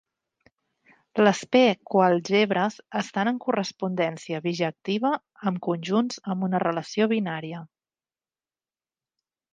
[1.27, 5.13] Les "P-coalgebres" estan en correspondència bijectiva
[5.51, 7.61] amb conjunts amb una relació binària.